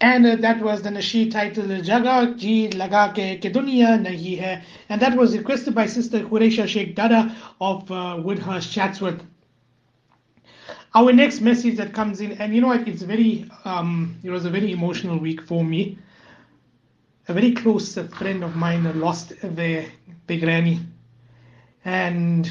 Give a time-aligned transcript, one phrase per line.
[0.00, 4.62] And uh, that was the nasheed titled Jaga Ji Laga Ke Ke Nahi Hai.
[4.88, 9.20] And that was requested by Sister Quresha Sheikh Dada of uh, Woodhurst, Chatsworth.
[10.94, 14.44] Our next message that comes in, and you know what, it's very, um, it was
[14.44, 15.98] a very emotional week for me.
[17.26, 19.86] A very close friend of mine lost their,
[20.26, 20.80] their granny.
[21.84, 22.50] And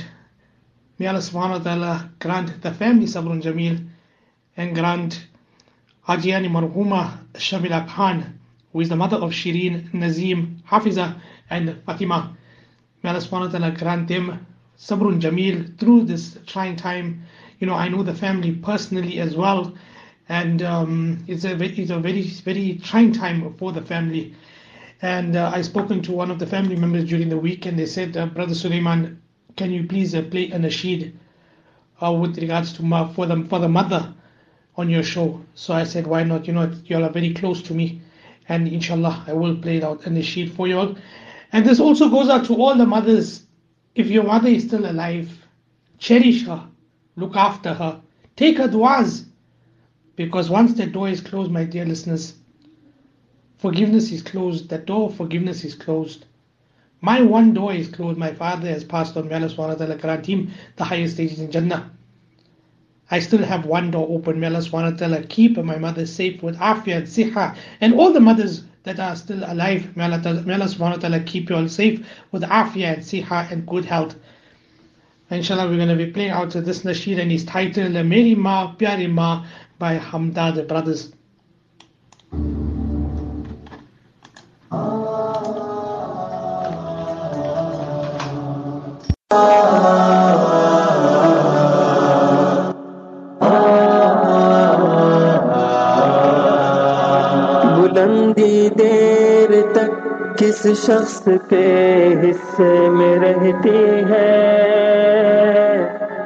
[0.99, 3.87] may Allah subhanahu wa ta'ala grant the family sabrun jameel
[4.55, 5.25] and grant
[6.07, 8.39] Hajiani Marhuma Shamila Khan,
[8.71, 12.35] who is the mother of Shireen, Nazim, Hafiza, and Fatima.
[13.03, 14.45] May Allah subhanahu wa ta'ala grant them
[14.79, 17.23] sabrun jameel through this trying time.
[17.59, 19.73] You know, I know the family personally as well,
[20.29, 24.33] and um, it's a it's a very very trying time for the family.
[25.01, 27.85] And uh, I spoken to one of the family members during the week, and they
[27.85, 29.21] said, uh, Brother Suleiman,
[29.57, 31.13] can you please uh, play a nasheed
[32.01, 34.13] uh, with regards to ma- for the for the mother
[34.77, 35.43] on your show.
[35.55, 36.47] So I said, why not?
[36.47, 38.01] You know, you all are very close to me.
[38.47, 40.95] And inshallah, I will play it out in the sheet for you all.
[41.51, 43.43] And this also goes out to all the mothers.
[43.95, 45.29] If your mother is still alive,
[45.97, 46.67] cherish her,
[47.15, 47.99] look after her,
[48.35, 49.25] take her du'as.
[50.15, 52.35] Because once the door is closed, my dear listeners,
[53.57, 54.69] forgiveness is closed.
[54.69, 56.25] The door of forgiveness is closed.
[57.01, 58.17] My one door is closed.
[58.17, 59.27] My father has passed on.
[59.27, 61.91] May Allah subhanahu wa grant him the highest stages in Jannah.
[63.09, 64.39] I still have one door open.
[64.39, 68.19] May Allah subhanahu wa ta'ala keep my mother safe with afiyat, siha, and all the
[68.19, 69.95] mothers that are still alive.
[69.95, 73.51] May Allah, may Allah subhanahu wa ta'ala keep you all safe with afiyat, and siha,
[73.51, 74.15] and good health.
[75.29, 79.11] Inshallah, we're going to be playing out this nasheed and it's titled Meri Ma Pyari
[79.11, 79.45] Ma
[79.77, 81.11] by Hamdad Brothers.
[89.29, 89.76] Oh.
[100.37, 104.57] کس شخص کے حصے میں رہتی ہے؟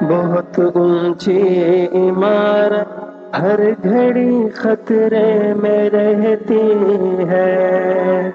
[0.00, 3.02] بہت اونچی عمارت
[3.40, 6.72] ہر گھڑی خطرے میں رہتی
[7.28, 8.30] ہے۔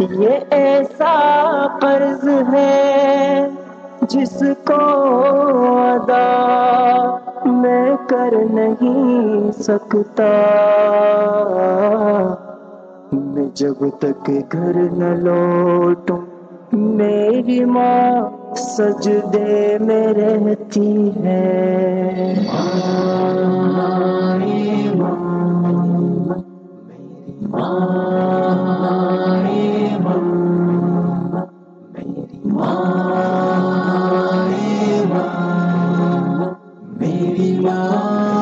[0.00, 3.48] یہ ایسا قرض ہے
[4.02, 4.84] جس کو
[5.94, 10.32] ادا میں کر نہیں سکتا۔
[13.54, 16.18] جب تک گھر نہ لوٹوں
[16.72, 18.12] میری ماں
[18.56, 22.34] سجدے میں رہتی ہے۔
[37.00, 38.37] میری ماں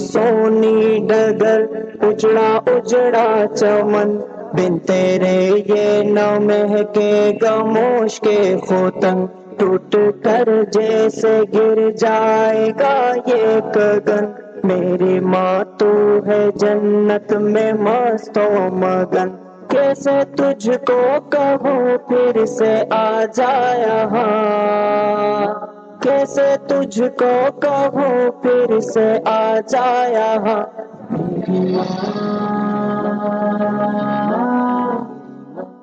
[0.00, 1.60] سونی ڈگر،
[2.00, 4.10] اجڑا اجڑا چمن۔
[4.52, 7.12] بن تیرے یہ نہ مہکے
[7.42, 9.26] گموش کے خوتن۔
[9.58, 12.94] ٹوٹ کر جیسے گر جائے گا
[13.26, 14.24] یہ گگن
[14.64, 15.90] میری ماں تو
[16.26, 19.28] ہے جنت میں مست و مگن۔
[19.68, 21.00] کیسے تجھ کو
[21.30, 30.62] کہوں پھر سے آ جایا ہاں۔ کیسے تجھ کو کہوں پھر سے آ جا یہاں؟
[31.10, 31.84] میری ماں،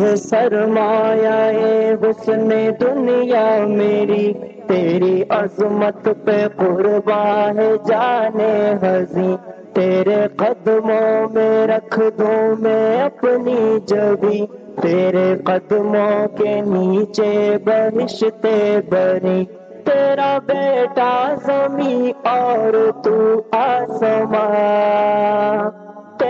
[0.00, 2.50] ہے سرمایہ حسن
[2.80, 4.32] دنیا میری۔
[4.66, 9.34] تیری عظمت پہ قربان ہے جانے ہنسی
[9.72, 14.44] تیرے قدموں میں رکھ دوں میں اپنی جبی
[14.82, 18.56] تیرے قدموں کے نیچے بہشتے
[18.90, 19.44] بنی۔
[19.84, 22.74] تیرا بیٹا زمین اور
[23.04, 23.16] تو
[23.52, 24.32] آسمان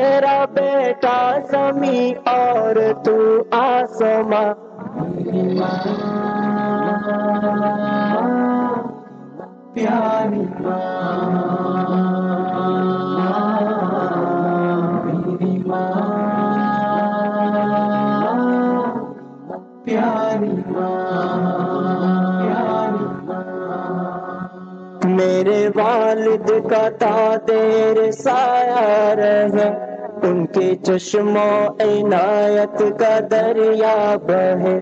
[0.05, 1.19] تیرا بیٹا
[1.51, 3.19] زمین اور تو
[3.59, 4.53] آسمان
[9.75, 10.43] پیاری
[19.85, 20.51] پیاری
[22.45, 23.07] پیاری
[25.15, 29.94] میرے والد کا تا دیر سایہ رہے۔
[30.25, 34.81] ان کے چشم و عنایت کا دریا بہے۔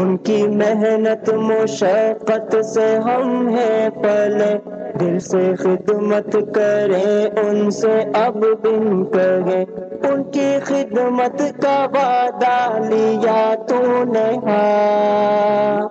[0.00, 4.58] ان کی محنت مشقت سے ہم ہیں پلے۔
[5.00, 9.64] دل سے خدمت کریں ان سے اب بن کہے۔
[10.08, 15.88] ان کی خدمت کا وعدہ لیا تو نے ہاں۔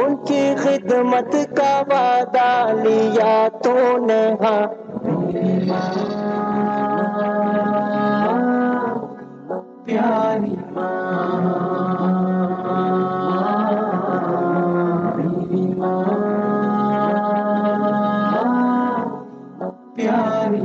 [0.00, 4.66] ان کی خدمت کا وعدہ لیا تو نے ہاں۔
[10.06, 10.56] پیاری
[19.96, 20.62] پیاری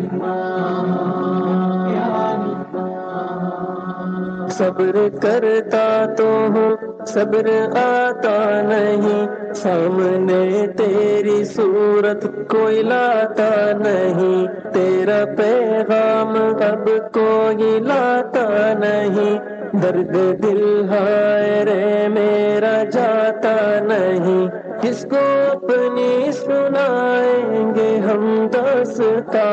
[4.51, 5.85] صبر کرتا
[6.17, 17.79] تو ہوں صبر آتا نہیں۔ سامنے تیری صورت کوئی لاتا نہیں، تیرا پیغام اب کوئی
[17.79, 24.47] لاتا نہیں۔ درد دل ہائے رے، میرا جاتا نہیں۔
[24.81, 29.49] کس کو اپنی سنائیں گے ہم دستا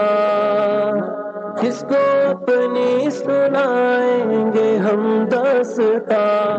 [1.60, 6.56] کس کو اپنی سنائیں گے ہم دستا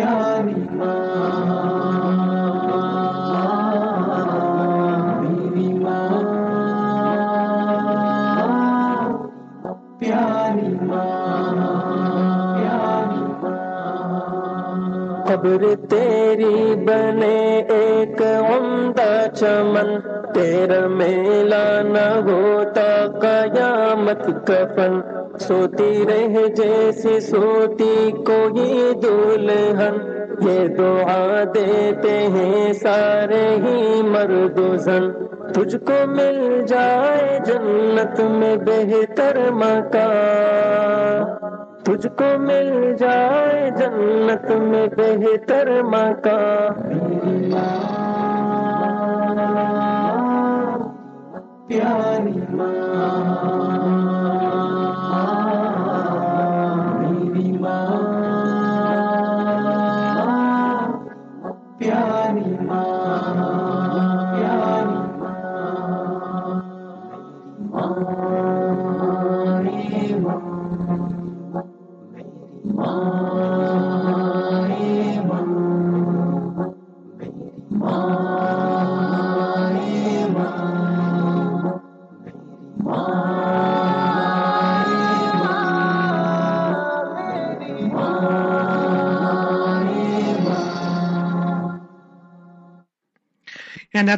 [0.00, 0.54] پیاری
[9.98, 10.68] پیاری
[15.26, 17.36] قبر تیری بنے
[17.74, 25.01] ایک عمدہ چمن تیرا میلا نہ ہوتا قیامت کفن۔
[25.39, 35.11] سوتی رہ جیسے سوتی کوئی دلہن۔ یہ دعا دیتے ہیں سارے ہی مرد و زن۔
[35.53, 41.23] تجھ کو مل جائے جنت میں بہتر مکان۔
[41.83, 48.00] تجھ کو مل جائے جنت میں بہتر مکان۔
[51.71, 52.33] پیاری
[56.99, 58.01] میری ماں
[61.79, 62.47] پیاری
[64.31, 64.97] پیاری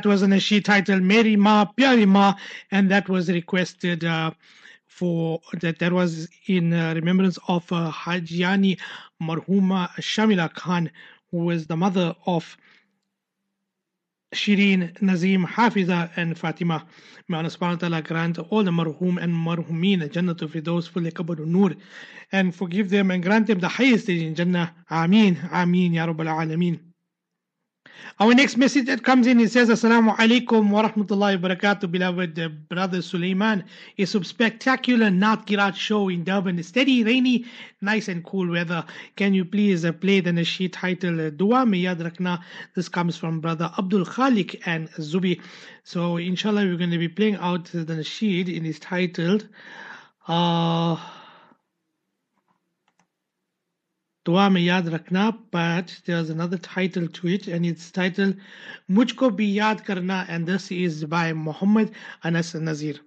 [0.03, 2.35] that was an nasheed titled Mary Ma Pyari Ma,
[2.71, 4.31] and that was requested uh,
[4.85, 8.77] for that that was in uh, remembrance of uh, Hajiani
[9.21, 10.91] Marhuma Shamila Khan,
[11.31, 12.57] who was the mother of
[14.33, 16.85] Shireen, Nazim, Hafiza, and Fatima.
[17.29, 21.03] May Allah subhanahu wa ta'ala grant all the marhum and marhumeen Jannah fi those full
[21.03, 21.71] kabadu nur
[22.33, 24.73] and forgive them and grant them the highest stage in Jannah.
[24.91, 26.92] Ameen, Ameen, Ya Rabbal Alameen.
[28.19, 32.37] Our next message that comes in, it says, Assalamu alaikum wa rahmatullahi wa barakatuh, beloved
[32.37, 33.63] uh, brother Sulaiman.
[33.97, 36.61] A spectacular Naat Kirat show in Durban.
[36.61, 37.45] Steady, rainy,
[37.81, 38.85] nice and cool weather.
[39.15, 42.41] Can you please uh, play the nasheed title, uh, Dua Me Yad Rakna?
[42.75, 45.41] This comes from brother Abdul Khalik and Zubi.
[45.83, 49.47] So, inshallah, we're going to be playing out the nasheed in is titled,
[50.27, 50.97] uh,
[54.27, 58.31] دعا میں یاد رکھنا but there is another title to it and its title
[58.89, 61.91] مجھ کو بھی یاد کرنا and this is by Muhammad
[62.23, 63.01] Anas Nazir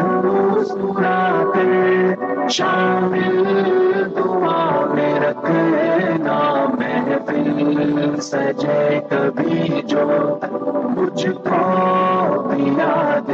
[0.00, 3.44] ہوں مسکرا کر شامل،
[4.16, 10.38] دعا میں رکھنا محفل، سجے کبھی جو
[10.96, 11.62] مجھ کو
[12.48, 13.30] بھی یاد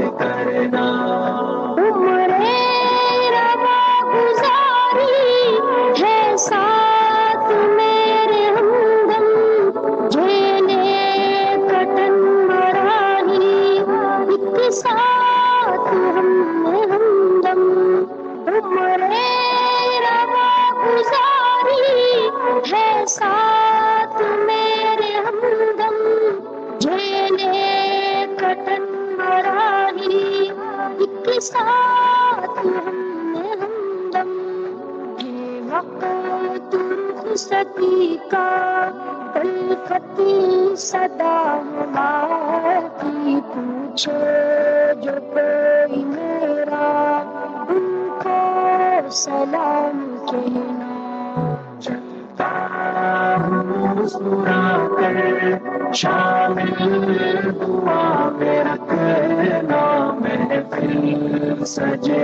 [61.78, 62.15] محفل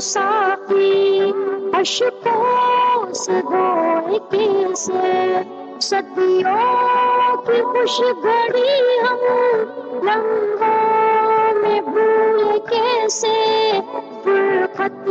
[0.00, 1.30] ساقی
[1.74, 5.40] اشکوں سے دھوئے کیسے
[5.80, 9.24] صدیوں کی خوش گھڑی ہم
[10.04, 13.34] لمحوں میں بھولے کیسے؟
[14.24, 15.08] فرقت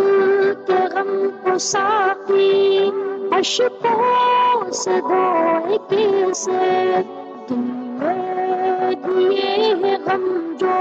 [0.68, 1.12] کے غم
[1.44, 2.90] کو ساقی
[3.32, 7.02] اشکوں سے دھوئے کیسے
[7.48, 7.66] تم
[8.00, 10.26] نے دیے ہیں غم
[10.60, 10.76] جو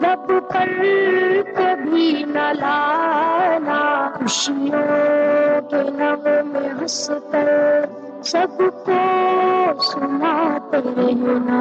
[0.00, 0.80] لب پر
[2.02, 3.80] کبھی نہ لانا
[4.14, 4.80] خوشیوں
[5.70, 7.48] کے نغمے ہنس کر
[8.22, 8.56] سب
[8.86, 8.96] کو
[9.82, 11.60] سناتے رہنا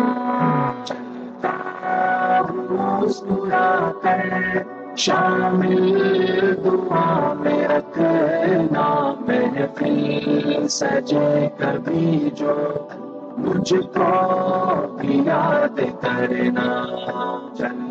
[2.71, 4.63] مسکرا کر
[4.95, 12.57] شامل دعا میں رکھنا محفل سجے کبھی جو
[13.37, 14.11] مجھ کو
[14.97, 16.69] بھی یاد کرنا
[17.57, 17.90] چل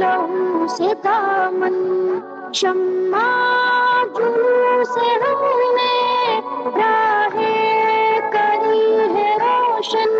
[0.00, 1.76] لہو سے دامن
[2.54, 3.22] شمع
[4.16, 5.42] جلو سے ہم
[5.76, 6.40] نے
[6.76, 10.14] راہیں کری ہے روشن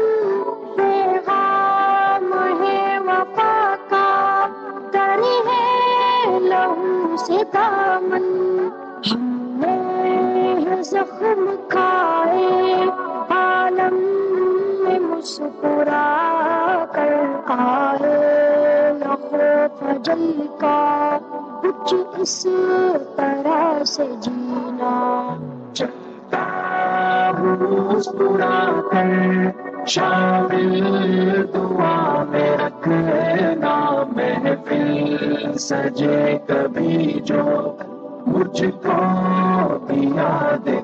[0.77, 2.33] پیغام
[2.63, 3.55] ہے وفا
[3.91, 4.07] کا
[4.93, 8.29] کری ہے لہو سے دامن
[9.05, 9.27] ہم
[9.61, 12.75] نے زخم کھائے
[13.31, 13.97] عالم
[14.83, 16.18] میں مسکرا
[22.21, 22.47] اس
[23.17, 24.95] طرح سے جینا
[25.73, 26.43] چلتا
[27.39, 27.57] ہوں
[27.93, 29.11] مسکرا کر
[29.87, 30.85] شامل
[31.55, 33.77] دعا میں رکھنا،
[34.17, 37.77] محفل سجے کبھی جو
[38.27, 38.99] مجھ کو
[39.89, 40.78] دیا دے۔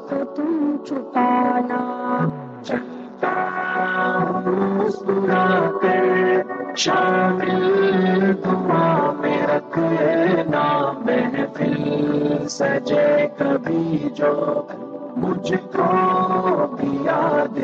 [0.08, 1.82] کو تم چھپانا۔
[2.62, 3.34] چلتا
[4.46, 6.40] مسکرا کر
[6.76, 14.62] شامل دعا میں رکھنا لینا محفل، سجے کبھی جو
[15.16, 17.58] مجھ کو بھی یاد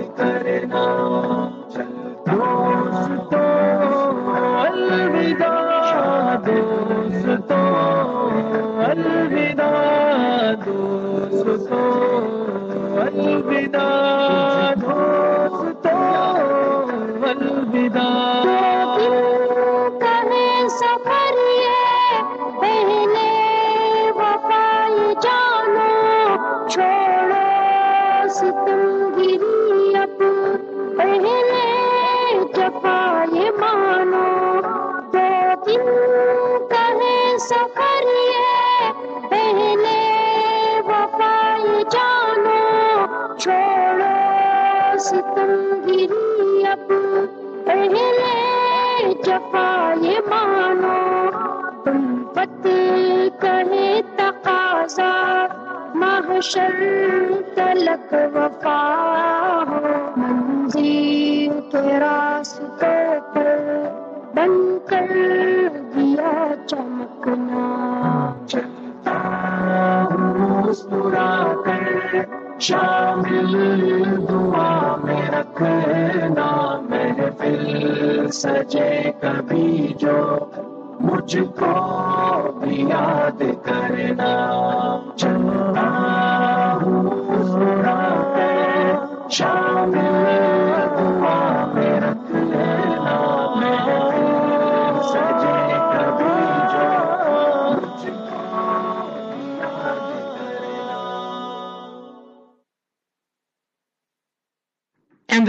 [58.46, 58.80] وفا
[59.68, 59.78] ہو
[60.16, 62.66] منزل کے راستوں
[63.32, 63.48] پر
[64.34, 64.52] بن
[64.88, 65.08] کر
[65.94, 66.34] دیا
[66.66, 67.64] چمکنا
[68.46, 69.16] چلتا
[70.10, 71.30] ہوں مسکرا
[71.64, 72.22] کر
[72.68, 73.56] شامل
[74.28, 76.50] دعا میں رکھ لینا
[76.88, 80.18] محفل سجے کبھی جو
[81.00, 81.74] مجھ کو
[82.60, 84.34] بھی یاد کرنا
[89.26, 89.42] And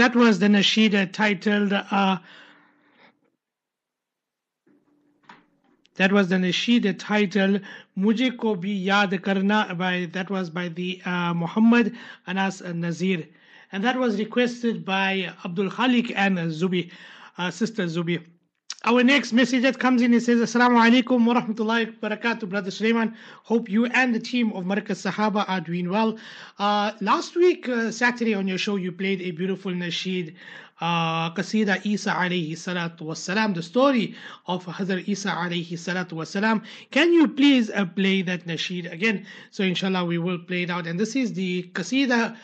[0.00, 2.18] that was the nasheed titled uh,
[5.94, 7.60] That was the nasheed titled
[7.96, 13.28] Mujhe Ko Bhi Yaad Karna by that was by the uh, Muhammad Anas Nazir.
[13.72, 16.90] And that was requested by Abdul Khalik and Zubi,
[17.36, 18.24] uh, sister Zubi.
[18.84, 22.70] Our next message that comes in it says Assalamu alaikum wa rahmatullahi wa barakatuh, Brother
[22.70, 23.14] Sulaiman.
[23.42, 26.16] Hope you and the team of Markaz Sahaba are doing well.
[26.60, 30.36] Uh, last week, uh, Saturday on your show, you played a beautiful nasheed,
[30.80, 34.14] uh, Qasida Isa alayhi salatu wassalam, the story
[34.46, 36.62] of Hazrat Isa alayhi salatu wassalam.
[36.92, 39.26] Can you please uh, play that nasheed again?
[39.50, 40.86] So, inshallah, we will play it out.
[40.86, 42.36] And this is the Qasida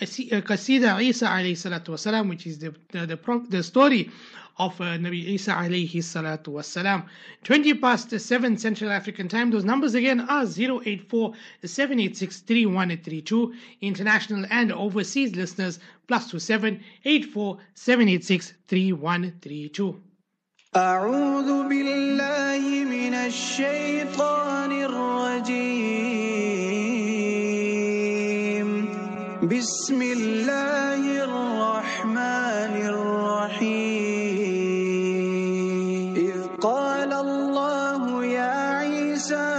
[0.00, 4.10] Qasida Isa alayhi salatu wasalam, which is the the, the, pro- the story
[4.58, 7.06] of uh, Nabi Isa alayhi salatu wasalam.
[7.44, 9.50] 20 past 7 Central African time.
[9.50, 11.32] Those numbers again are 084
[11.64, 13.54] 786 3132.
[13.80, 20.02] International and overseas listeners plus 27 84 786 3132.
[20.76, 26.31] أعوذ بالله من الشيطان الرجيم
[29.53, 33.83] بسم الله الرحمن الرحيم.
[36.17, 39.53] إذ قال الله يا عيسى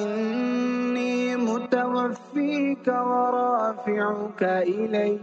[0.00, 5.18] إني متوفيك ورافعك إلي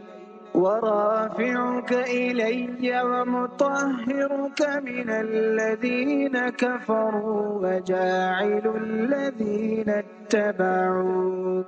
[0.55, 11.65] ورافعك إلي ومطهرك من الذين كفروا وجاعل الذين اتبعوك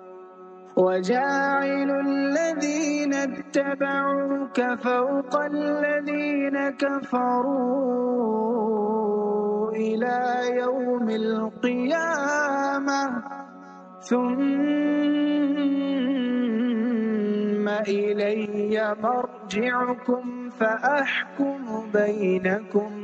[0.75, 8.03] وجاعل الذين اتبعوك فوق الذين كفروا
[9.71, 10.19] إلى
[10.57, 13.03] يوم القيامة.
[14.01, 15.82] ثم
[17.67, 23.03] إلي مرجعكم فأحكم بينكم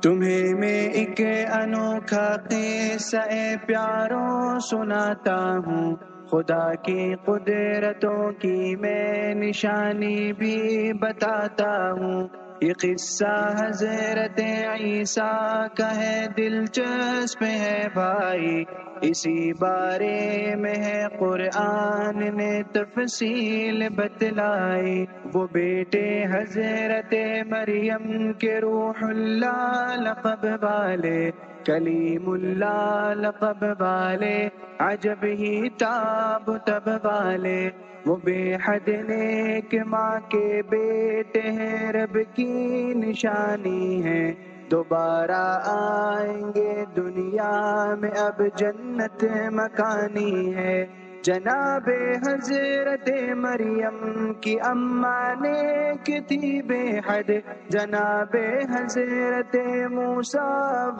[0.02, 1.20] تمہیں میں ایک
[1.52, 5.96] انوکھا قصہ پیاروں سناتا ہوں۔
[6.30, 12.28] خدا کی قدرتوں کی میں نشانی بھی بتاتا ہوں۔
[12.60, 14.40] یہ قصہ حضرت
[14.80, 18.64] عیسیٰ کا ہے، دلچسپ ہے بھائی۔
[19.00, 27.14] اسی بارے میں ہے، قرآن نے تفصیل بتلائی۔ وہ بیٹے حضرت
[27.46, 31.30] مریم کے روح اللہ لقب والے۔
[31.64, 34.48] کلیم اللہ لقب والے،
[34.78, 37.70] عجب ہی تاب تب والے۔
[38.06, 44.34] وہ بے حد نیک ماں کے بیٹے ہیں، رب کی نشانی ہے۔
[44.70, 50.86] دوبارہ آئیں گے دنیا میں، اب جنت مکانی ہے۔
[51.24, 51.88] جناب
[52.26, 57.30] حضرت مریم کی اماں نے تھی بے حد۔
[57.68, 58.36] جناب
[58.70, 59.56] حضرت
[59.90, 60.48] موسا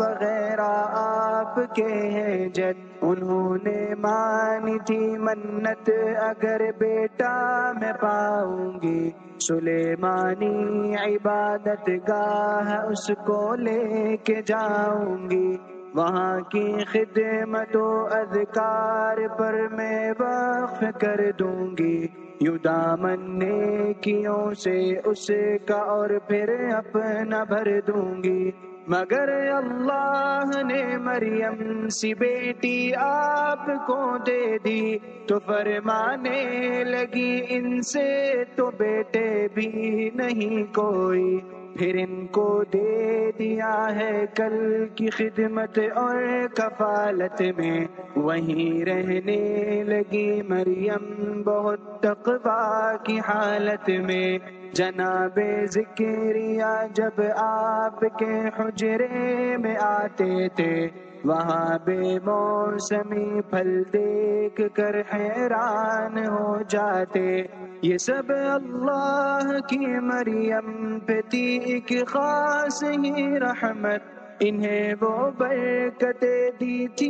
[0.00, 9.10] وغیرہ آپ کے ہیں جد انہوں نے مانی تھی منت۔ اگر بیٹا میں پاؤں گی
[9.48, 15.56] سلیمانی عبادت گاہ، اس کو لے کے جاؤں گی۔
[15.94, 22.06] وہاں کی خدمت و اذکار پر میں وقف کر دوں گی۔
[22.40, 25.30] یوں دامن نیکیوں سے اس
[25.66, 28.50] کا اور پھر اپنا بھر دوں گی۔
[28.88, 38.32] مگر اللہ نے مریم سی بیٹی آپ کو دے دی تو فرمانے لگی ان سے
[38.56, 41.40] تو بیٹے بھی نہیں کوئی۔
[41.78, 50.42] پھر ان کو دے دیا ہے کل کی خدمت اور کفالت میں۔ وہیں رہنے لگی
[50.42, 54.38] مریم بہت تقوا کی حالت میں۔
[54.72, 55.38] جناب
[55.70, 60.88] ذکریہ جب آپ کے حجرے میں آتے تھے
[61.24, 67.42] وہاں بے موسمی پھل دیکھ کر حیران ہو جاتے۔
[67.82, 76.24] یہ سب اللہ کی مریم پہ تھی ایک خاص ہی رحمت۔ انہیں وہ برکت
[76.60, 77.08] دی تھی،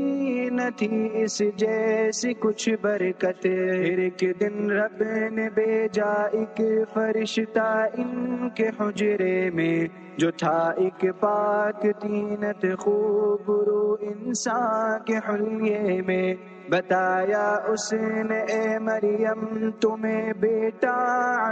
[0.51, 6.61] نہ تھی اس جیسی کچھ برکت ایک دن رب نے بھیجا ایک
[6.95, 16.03] فرشتہ ان کے حجرے میں، جو تھا ایک پاک تینت خوب رو انسان کے حلیے
[16.03, 16.35] میں۔
[16.69, 20.97] بتایا اس نے، اے مریم، تمہیں بیٹا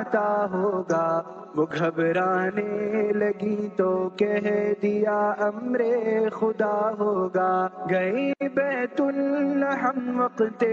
[0.00, 1.22] عطا ہوگا۔
[1.56, 5.80] وہ گھبرانے لگی تو کہہ دیا، امر
[6.32, 10.64] خدا ہوگا۔ گئی بیت الحم وقت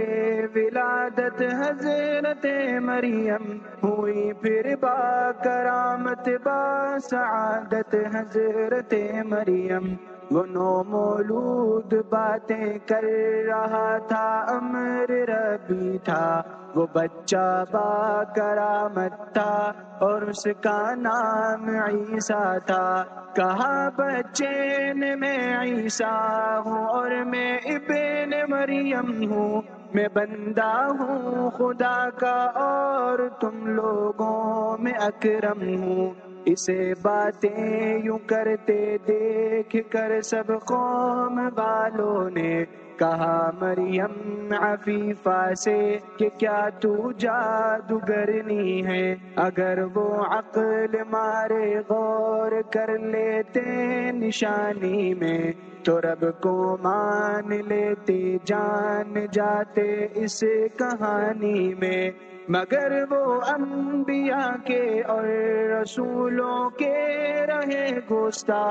[0.55, 2.45] ولادت حضرت
[2.81, 8.93] مریم۔ ہوئی پھر با کرامت، با سعادت حضرت
[9.25, 9.95] مریم۔
[10.31, 13.03] وہ نو مولود باتیں کر
[13.47, 16.41] رہا تھا، امر ربی تھا۔
[16.75, 23.03] وہ بچہ با کرامت تھا اور اس کا نام عیسیٰ تھا۔
[23.35, 29.61] کہا بچین میں عیسیٰ ہوں اور میں ابن مریم ہوں،
[29.93, 36.09] میں بندہ ہوں، خدا کا اور تم لوگوں میں اکرم ہوں۔
[36.45, 42.65] اسے باتیں یوں کرتے دیکھ کر سب قوم والوں نے
[42.99, 52.99] کہا مریم، عفیفہ سے کہ کیا تو جادوگرنی ہے؟ اگر وہ عقل مارے غور کر
[52.99, 53.61] لیتے
[54.11, 55.51] نشانی میں،
[55.83, 60.43] تو رب کو مان لیتے، جان جاتے اس
[60.77, 62.11] کہانی میں۔
[62.49, 65.25] مگر وہ انبیاء کے اور
[65.71, 66.95] رسولوں کے
[67.47, 68.63] رہے گوشتا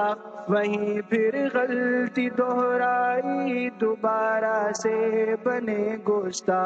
[0.48, 6.58] وہیں پھر غلطی دوہرائی دوبارہ سے بنے گوشتا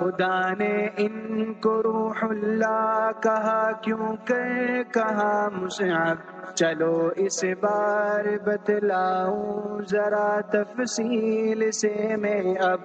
[0.00, 9.80] خدا نے ان کو روح اللہ کہا، کیوں کر کہا مصعب؟ چلو اس بار بتلاؤں،
[9.90, 12.80] ذرا تفصیل سے میں اب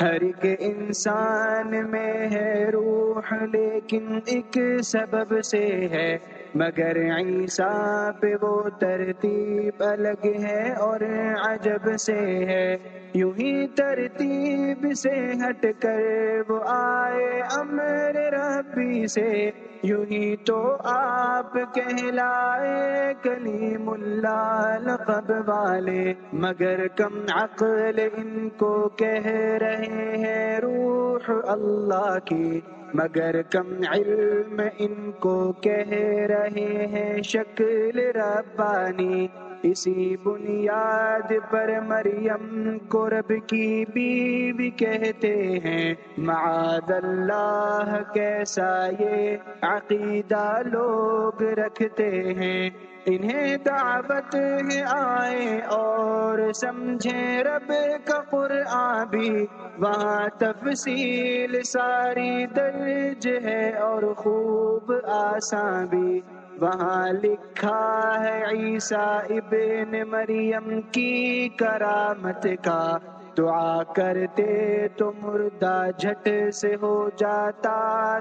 [0.00, 6.18] ہر ایک انسان میں ہے روح لیکن ایک سبب سے ہے۔
[6.54, 11.00] مگر عیسیٰ پہ وہ ترتیب الگ ہے اور
[11.44, 12.76] عجب سے ہے۔
[13.14, 19.50] یوں ہی ترتیب سے ہٹ کر وہ آئے امر ربی سے۔
[19.82, 29.26] یوں ہی تو آپ کہلائے کلیم اللہ لقب والے۔ مگر کم عقل ان کو کہہ
[29.60, 32.60] رہے ہیں روح اللہ کی۔
[32.94, 35.92] مگر کم علم ان کو کہہ
[36.28, 39.26] رہے ہیں شکل ربانی۔
[39.62, 50.58] اسی بنیاد پر مریم کو رب کی بیوی کہتے ہیں۔ معاذ اللہ کیسا یہ عقیدہ
[50.64, 52.70] لوگ رکھتے ہیں۔
[53.10, 57.72] انہیں دعوت ہے آئے اور سمجھیں رب
[58.04, 59.46] کا قرآن بھی۔
[59.78, 66.20] وہاں تفصیل ساری درج ہے اور خوب آسان بھی۔
[66.60, 72.96] وہاں لکھا ہے عیسیٰ ابن مریم کی کرامت کا۔
[73.38, 74.52] دعا کرتے
[74.96, 77.76] تو مردہ جھٹ سے ہو جاتا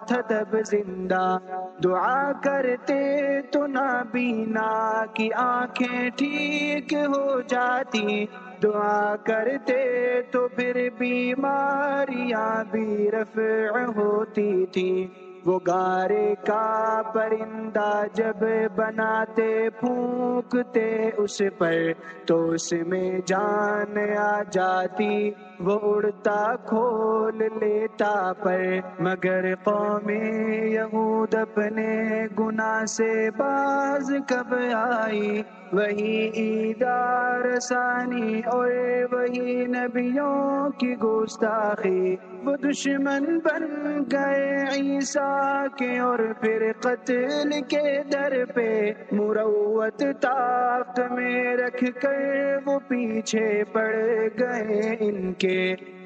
[0.08, 0.19] تھا
[0.65, 1.25] زندہ۔
[1.84, 3.01] دعا کرتے
[3.51, 4.69] تو نابینا
[5.13, 8.25] کی آنکھیں ٹھیک ہو جاتی۔
[8.63, 9.82] دعا کرتے
[10.32, 13.51] تو پھر بیماریاں بھی رفع
[13.97, 14.89] ہوتی تھی
[15.48, 18.44] وہ گارے کا پرندہ جب
[18.76, 21.74] بناتے، پھونکتے اس پر
[22.26, 28.62] تو اس میں جان آ جاتی۔ وہ اڑتا کھول لیتا پر،
[29.00, 30.10] مگر قوم
[30.63, 35.41] یہود اپنے گناہ سے باز کب آئی؟
[35.74, 38.72] وہی عیدار ثانی اور
[39.12, 42.15] وہی نبیوں کی گستاخی۔
[42.46, 43.63] وہ دشمن بن
[44.12, 52.80] گئے عیسیٰ کے اور پھر قتل کے در پہ۔ مروت طاق میں رکھ کر وہ
[52.88, 53.96] پیچھے پڑ
[54.39, 55.47] گئے ان کے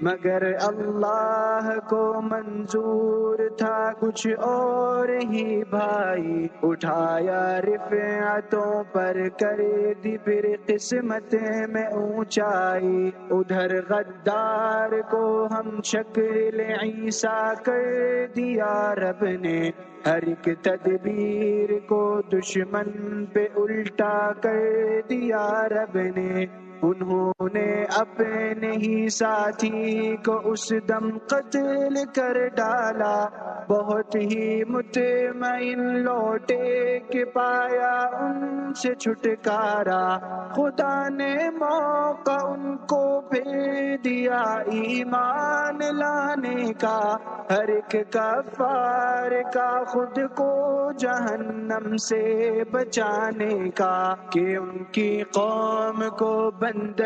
[0.02, 9.62] مگر اللہ کو منظور تھا کچھ اور ہی بھائی اٹھایا رفعتوں پر کر
[10.04, 11.36] دی پھر قسمت
[11.70, 19.60] میں اونچائی ادھر غدار کو ہم شکل عیسیٰ کر دیا رب نے
[20.06, 22.02] ہر ایک تدبیر کو
[22.32, 26.46] دشمن پہ الٹا کر دیا رب نے
[26.82, 33.26] انہوں نے اپنے ہی ساتھی کو اس دم قتل کر ڈالا۔
[33.70, 40.18] بہت ہی مطمئن لوٹے کے پایا ان سے چھٹکارا۔
[40.54, 47.18] خدا نے موقع ان کو بھیج دیا ایمان لانے کا۔
[47.50, 56.52] ہر ایک کفار کا خود کو جہنم سے بچانے کا کہ ان کی قوم کو
[56.74, 57.00] And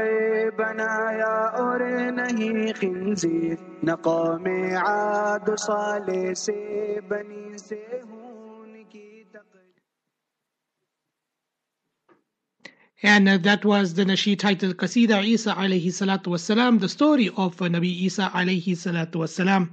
[13.29, 18.03] uh, that was the Nashi titled Qasida Isa alayhi salatu wasalam, the story of Nabi
[18.05, 19.71] Isa alayhi salatu wasalam.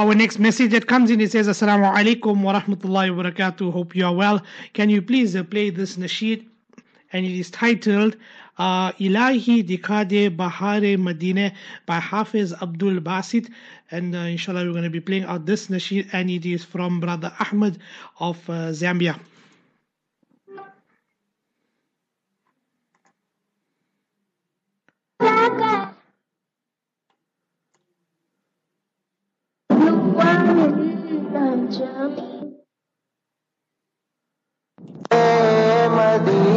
[0.00, 3.72] Our next message that comes in, it says, Assalamu alaikum wa rahmatullahi wa barakatuh.
[3.72, 4.40] Hope you are well.
[4.72, 6.46] Can you please uh, play this nasheed?
[7.12, 8.16] And it is titled
[8.58, 11.52] uh, Ilahi Dikhade Bahare Madine
[11.86, 13.50] by Hafiz Abdul Basit.
[13.90, 17.00] And uh, inshallah, we're going to be playing out this nasheed, and it is from
[17.00, 17.80] Brother Ahmed
[18.20, 19.18] of uh, Zambia.
[31.68, 32.18] مدینہ
[35.12, 36.47] الہی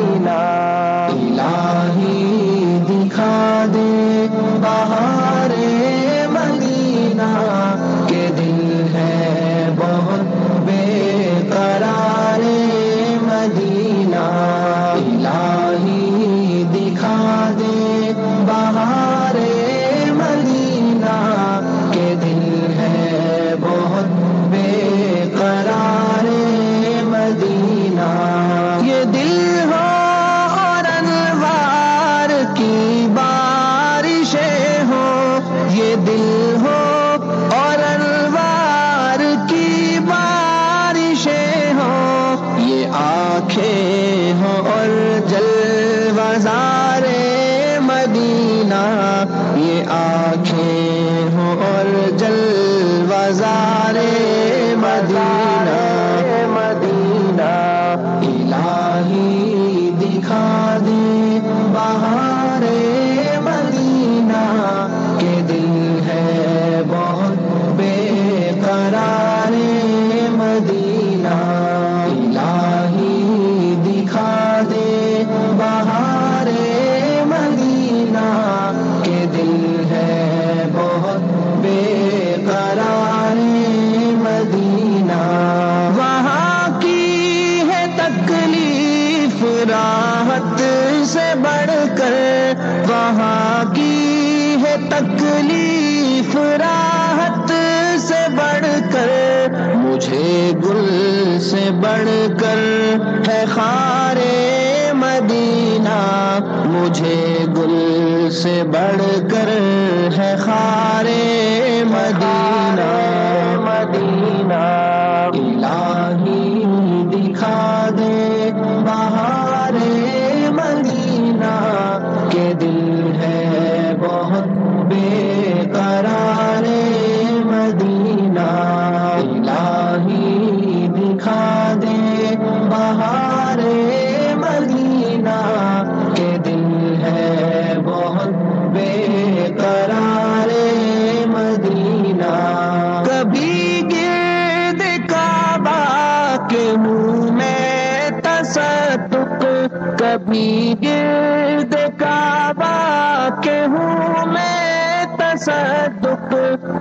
[150.84, 156.34] گرد کعبہ کے ہوں میں تصدق،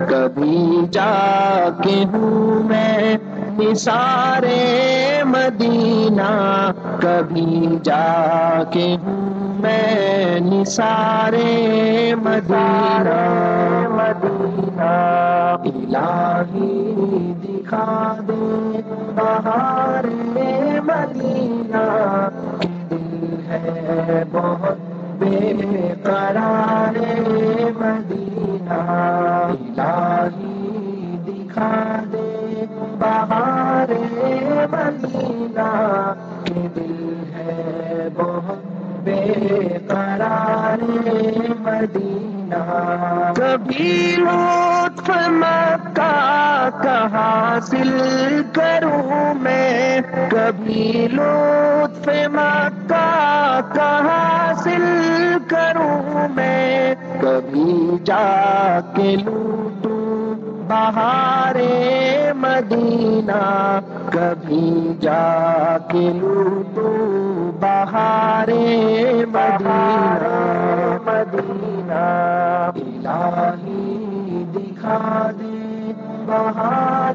[0.09, 3.17] کبھی جا کے ہوں میں
[3.59, 4.43] نثار
[5.25, 6.71] مدینہ،
[7.01, 11.33] کبھی جا کے ہوں میں نثار
[12.17, 13.19] مدینہ۔
[13.91, 14.91] مدینہ
[15.65, 18.81] الہی دکھا دے
[19.15, 20.05] بہار
[20.85, 21.87] مدینہ۔
[23.51, 24.79] ہے بہت
[25.19, 25.39] بے
[26.03, 26.97] قرار
[27.81, 28.81] مدینہ
[29.41, 31.71] الہی دکھا
[32.13, 32.65] دے
[32.99, 33.93] بہار
[34.73, 35.69] مدینہ
[36.45, 38.65] کے دل ہے بہت
[39.05, 39.21] بے
[39.89, 40.83] قرار
[41.61, 42.63] مدینہ
[43.37, 46.11] کبھی لطف مکہ
[46.83, 47.91] کا حاصل
[48.55, 54.83] کروں میں، کبھی لطف مکہ کا حاصل
[55.49, 60.35] کروں میں، کبھی جا کے لوٹوں
[60.69, 61.57] بہار
[62.37, 63.41] مدینہ،
[64.13, 68.49] کبھی جا کے لوٹوں بہار
[69.29, 69.81] مدینہ
[71.07, 72.05] مدینہ،
[72.75, 75.93] الہی دکھا دے
[76.27, 77.15] بہار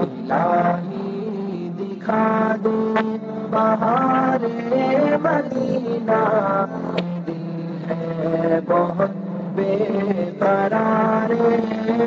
[0.00, 2.94] الہی دکھا دے
[3.50, 4.44] بہار
[5.22, 6.64] مدینہ۔
[7.26, 9.10] دل ہے بہت
[9.54, 9.76] بے
[10.38, 11.30] قرار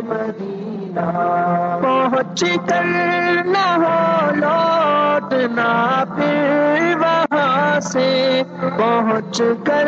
[0.04, 1.10] مدینہ۔
[1.82, 2.84] پہنچ کر
[3.46, 7.33] نہ ہو لوٹنا پھر وہاں۔
[7.84, 9.88] سے پہنچ کر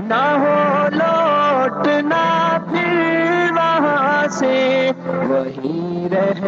[0.00, 4.90] نہ ہو لوٹنا پھر وہاں سے۔
[5.28, 6.44] وہی رہ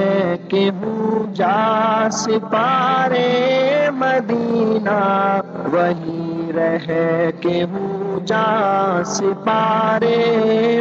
[0.48, 3.28] کے ہوں جا سپارے
[3.92, 5.00] مدینہ۔
[5.72, 6.90] وہی رہ
[7.40, 10.16] کے ہوں جا سپارے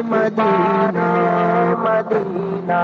[0.06, 1.10] مدینہ۔
[1.80, 2.82] مدینہ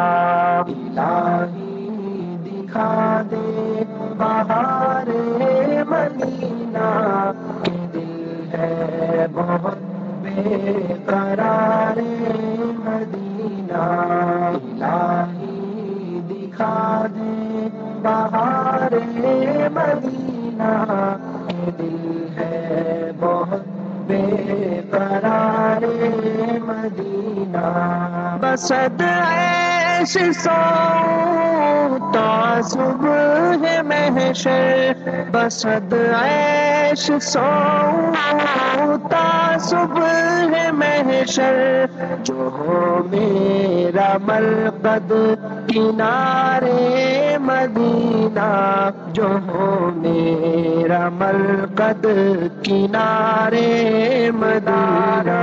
[0.67, 3.83] الہی دکھا دے
[4.17, 5.07] بہار
[5.87, 6.34] مدینہ۔
[7.63, 9.77] کے دل ہے بہت
[10.21, 11.97] بے قرار
[12.79, 13.83] مدینہ۔
[14.83, 17.67] الہی دکھا دے
[18.01, 18.93] بہار
[19.73, 20.73] مدینہ
[21.47, 23.67] کے دل ہے بہت
[24.07, 25.83] بے قرار
[26.65, 27.67] مدینہ
[28.41, 29.64] بسد ایش
[30.03, 30.49] سو
[32.13, 34.91] تا صبح محشر،
[35.31, 37.49] بسد ایش سو
[39.09, 41.85] تا صبح محشر،
[42.23, 45.11] جو ہو میرا مرقد
[45.67, 52.05] کنارے مدینہ، جو ہو میرا مرقد
[52.63, 55.39] کنارے مدینہ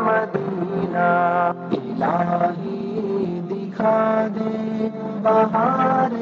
[0.00, 1.08] مدینہ۔
[1.72, 3.07] الہی
[3.78, 4.88] دکھا دے
[5.22, 6.12] بہار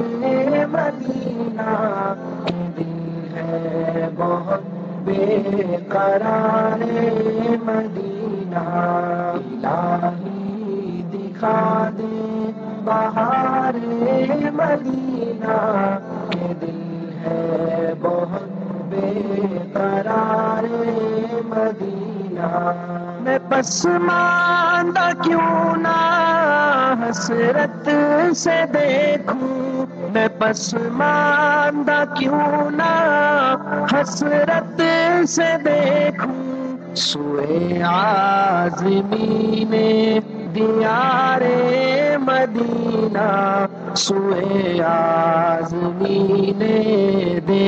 [0.68, 1.74] مدینہ
[2.76, 4.64] دل ہے بہت
[5.04, 6.82] بے قرار
[7.64, 8.64] مدینہ۔
[9.34, 12.50] الہی دکھا دے
[12.84, 13.78] بہار
[14.52, 15.56] مدینہ
[16.60, 18.65] دل ہے بہت
[19.72, 20.64] قرار
[21.44, 22.72] مدینہ
[23.20, 25.96] میں پسماندہ کیوں نہ
[27.02, 27.88] حسرت
[28.36, 33.56] سے دیکھوں۔ میں پسماندہ کیوں نہ
[33.92, 34.82] حسرت
[35.28, 40.18] سے دیکھوں۔ سوئے آزمی نے
[40.54, 43.66] دیارے مدینہ۔
[43.96, 47.45] سوئے آزمین دیار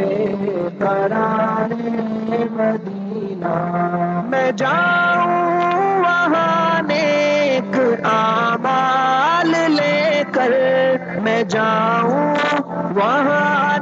[0.00, 1.72] بے قرار
[2.50, 3.54] مدینہ۔
[4.30, 10.52] میں جاؤں وہاں نیک آمال لے کر۔
[11.22, 12.34] میں جاؤں
[12.94, 13.78] وہاں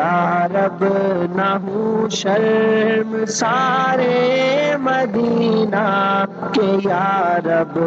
[0.00, 0.82] یا رب
[1.36, 5.82] نہ ہوں شرم سارے مدینہ
[6.54, 7.78] کہ یا رب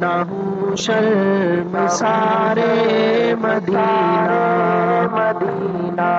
[0.00, 4.38] نہ ہوں شرم سارے مدینہ
[5.12, 6.10] مدینہ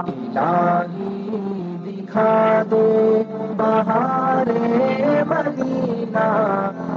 [0.00, 1.38] الہی
[1.84, 2.32] دکھا
[2.70, 3.22] دے
[3.56, 4.50] بہار
[5.26, 6.28] مدینہ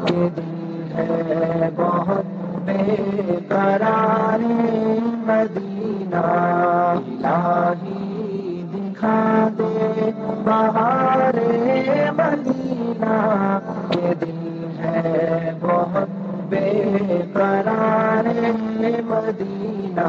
[0.08, 2.26] کہ دل ہے بہت
[2.66, 4.40] بے قرار
[5.28, 6.22] مدینہ
[7.24, 10.10] الہی دکھا دے
[10.46, 11.38] بہار
[12.18, 13.14] مدینہ
[13.90, 16.10] کہ دل ہے بہت
[16.50, 16.72] بے
[17.34, 18.28] قرار
[19.06, 20.08] مدینہ۔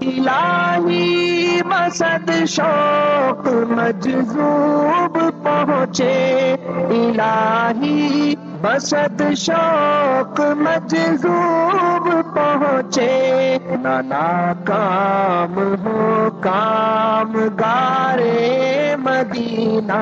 [0.00, 6.56] الہی مسد شوق مجذوب پہنچے،
[6.90, 8.34] الہی
[8.66, 20.00] بسد شوق مجذوب پہنچے، نانا کام ہو کام گارے مدینہ،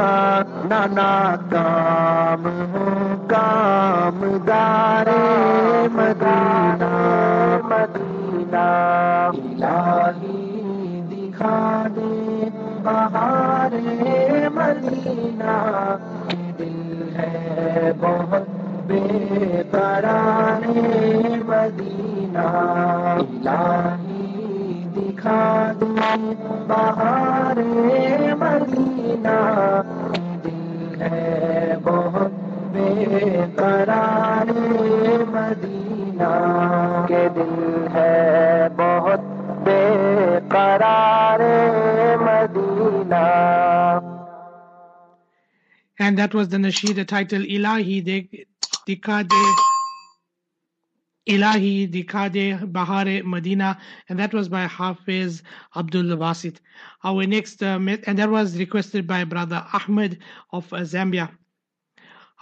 [0.64, 5.22] نانا کام ہو کام گارے
[5.92, 6.90] مدینہ
[7.64, 8.66] مدینہ۔
[9.34, 12.48] الہی دکھا دے،
[12.82, 13.72] بہار
[14.54, 15.52] مدینہ۔
[17.16, 18.48] ہے بہت
[18.86, 20.66] بے قرار
[21.44, 22.46] مدینہ
[23.14, 25.42] الہی دکھا
[25.80, 25.92] دے
[26.68, 27.60] بہار
[28.34, 29.36] مدینہ
[30.44, 32.32] دل ہے بہت
[32.72, 34.52] بے قرار
[35.28, 36.32] مدینہ
[37.08, 39.32] کے دل ہے بہت
[39.64, 39.82] بے
[40.48, 41.40] قرار
[42.20, 43.24] مدینہ
[46.04, 48.46] And that was the nasheed titled Ilahi De
[48.86, 49.54] Dikade
[51.26, 53.80] Ilahi Dikade Bahare Medina,
[54.10, 55.42] and that was by Hafiz
[55.74, 56.58] Abdul Wasit.
[57.04, 60.18] Our next, uh, and that was requested by brother Ahmed
[60.52, 61.30] of uh, Zambia.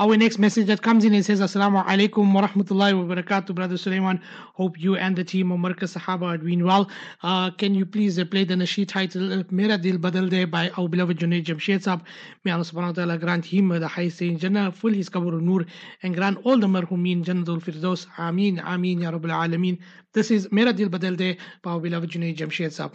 [0.03, 3.77] Our next message that comes in, it says, Assalamu alaikum wa rahmatullahi wa barakatuh, Brother
[3.77, 4.21] Suleiman.
[4.55, 6.91] Hope you and the team of Marqa Sahaba are doing well.
[7.23, 10.89] Uh, can you please uh, play the Nasheed title, Mera Dil Badal De by our
[10.89, 12.01] beloved Junaid Jamshed Sahab.
[12.43, 15.67] May Allah subhanahu wa ta'ala grant him the highest in Jannah, full his qabr nur,
[16.03, 18.09] and grant all the marhumeen Jannatul Firdaus.
[18.19, 19.79] Ameen, Ameen, Ya rabbil Alameen.
[20.13, 22.95] This is Mera Dil Badal De by our beloved Junaid Jamshed Sahab.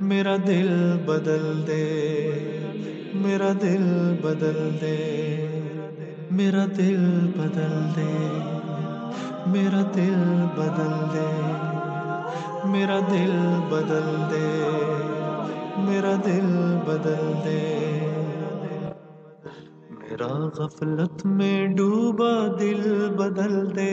[0.00, 1.84] میرا دل بدل دے،
[3.14, 5.46] میرا دل بدل دے،
[6.30, 8.40] میرا دل بدل دے،
[9.46, 11.52] میرا دل بدل دے،
[12.64, 14.62] میرا دل بدل دے،
[15.78, 17.78] میرا دل بدل دے۔
[19.90, 23.92] میرا غفلت میں ڈوبا دل بدل دے۔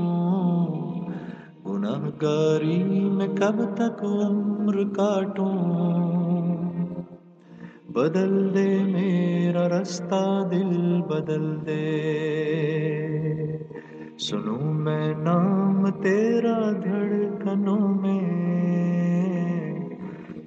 [1.80, 5.58] گناہ گاری میں کب تک عمر کاٹوں؟
[7.90, 12.02] بدل دے میرا رستہ، دل بدل دے۔
[14.20, 18.30] سنوں میں نام تیرا دھڑکنوں میں۔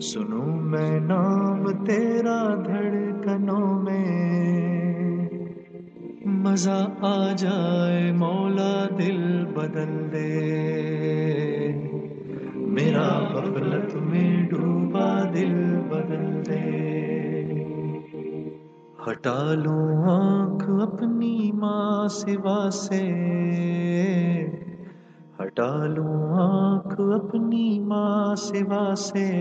[0.00, 4.71] سنوں میں نام تیرا دھڑکنوں میں۔
[6.42, 10.52] مزہ آ جائے، مولا دل بدل دے۔
[12.54, 16.70] میرا غفلت میں ڈوبا دل بدل دے۔
[19.10, 23.12] ہٹا لوں آنکھ اپنی ماں سوا سے۔
[25.42, 29.32] ہٹا لوں آنکھ اپنی ماں سوا سے۔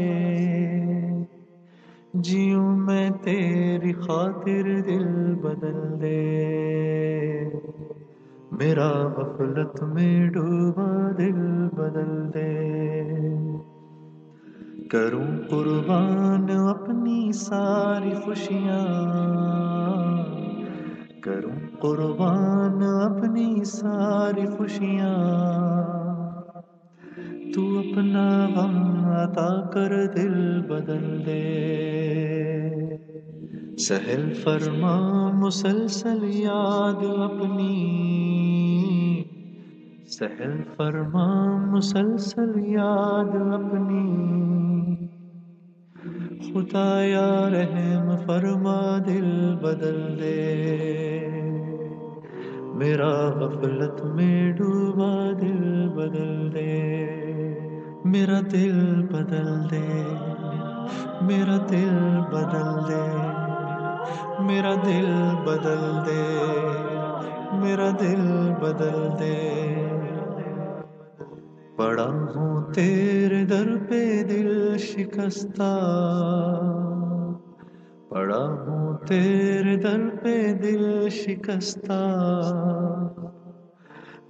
[2.13, 7.49] جیوں میں تیری خاطر دل بدل دے۔
[8.51, 12.69] میرا غفلت میں ڈوبا دل بدل دے۔
[14.89, 18.85] کروں قربان اپنی ساری خوشیاں۔
[21.21, 26.10] کروں قربان اپنی ساری خوشیاں۔
[27.55, 31.39] تو اپنا غم عطا کر دل بدل دے
[33.77, 34.95] سہل فرما
[35.33, 37.75] مسلسل یاد اپنی
[40.09, 41.27] سہل فرما
[41.65, 44.05] مسلسل یاد اپنی
[46.43, 50.39] خدا یا رحم فرما دل بدل دے
[52.81, 57.09] میرا غفلت میں ڈوبا دل بدل دے۔
[58.05, 60.03] میرا دل بدل دے۔
[61.21, 63.05] میرا دل بدل دے۔
[64.39, 66.37] میرا دل بدل دے۔
[67.53, 69.75] میرا دل بدل دے۔
[71.77, 75.87] پڑا ہوں تیرے در پہ دل شکستہ۔
[78.11, 82.27] پڑا ہوں تیرے در پہ دل شکستہ۔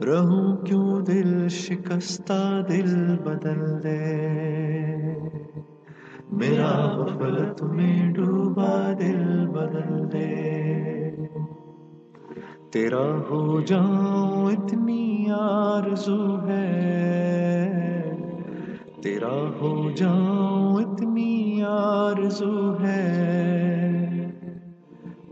[0.05, 4.29] رہوں کیوں دل شکستہ، دل بدل دے۔
[6.31, 11.15] میرا غفلت میں ڈوبا، دل بدل دے۔
[12.71, 16.91] تیرا ہو جاؤں، اتنی آرزو ہے۔
[19.03, 23.60] تیرا ہو جاؤں، اتنی آرزو ہے۔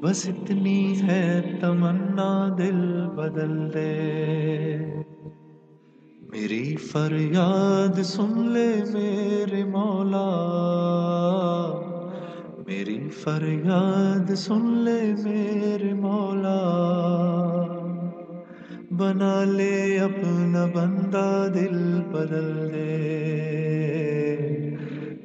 [0.01, 4.77] بس اتنی ہے تمنا دل بدل دے۔
[6.21, 10.27] میری فریاد سن لے میرے مولا۔
[12.67, 16.59] میری فریاد سن لے میرے مولا۔
[18.91, 23.68] بنا لے اپنا بندہ دل بدل دے۔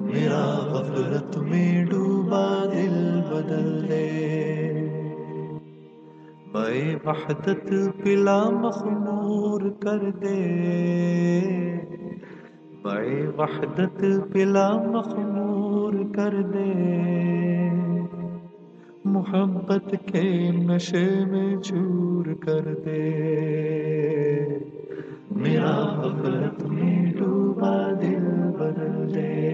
[0.00, 4.61] میرا غفلت میں ڈوبا دل بدل دے۔
[7.04, 11.40] وحدت پلا مخمور کر دے۔
[12.82, 16.72] بے وحدت پلا مخمور کر دے۔
[19.04, 23.10] محبت کے نشے میں چور کر دے۔
[25.30, 29.52] میرا غفلت میں ڈوبا دل بدل دے۔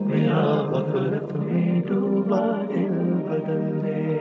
[0.00, 4.16] میرا غفلت میں ڈوبا دل بدل دے۔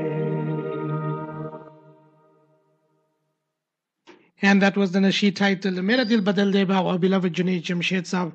[4.41, 8.33] And that was the nasheed titled Meradil Badal De by our beloved Junaid Jamshed Sahib.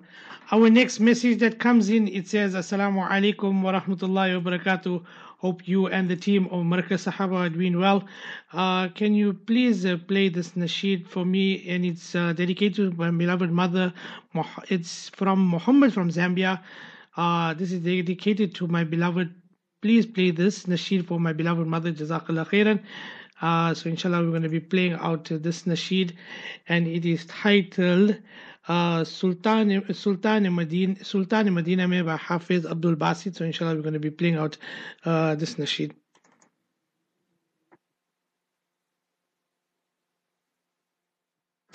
[0.52, 5.02] Our next message that comes in, it says, Assalamu alaikum wa rahmatullahi wa barakatuh.
[5.38, 8.05] Hope you and the team of Markaz Sahaba are doing well.
[8.52, 11.66] Uh, can you please uh, play this nasheed for me?
[11.66, 13.94] And it's uh, dedicated to my beloved mother.
[14.68, 16.61] It's from Muhammad from Zambia.
[17.16, 19.34] Uh, this is dedicated to my beloved.
[19.80, 21.92] Please play this nasheed for my beloved mother.
[21.92, 22.82] Jazakallah khairan.
[23.41, 26.12] Uh, so inshallah we're going to be playing out this nasheed
[26.68, 28.16] and it is titled
[28.68, 33.35] uh, Sultan Sultan Medina Sultan Medina by Hafiz Abdul Basit.
[33.35, 34.57] So inshallah we're going to be playing out
[35.05, 35.93] uh, this nasheed.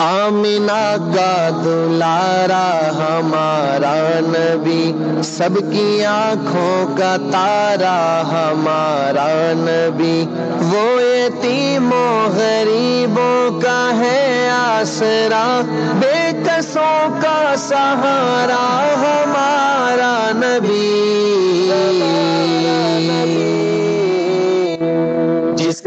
[0.02, 4.92] آمنا کا دلارا ہمارا نبی،
[5.24, 10.26] سب کی آنکھوں کا تارا ہمارا نبی۔
[10.72, 15.62] وہ یتیموں، غریبوں کا ہے آسرا،
[16.00, 18.64] بے کسوں کا سہارا
[18.96, 20.96] ہمارا نبی۔